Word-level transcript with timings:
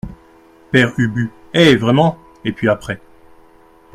Père 0.71 0.93
Ubu 0.97 1.29
Eh 1.53 1.75
vraiment! 1.75 2.17
et 2.43 2.53
puis 2.53 2.67
après? 2.69 2.99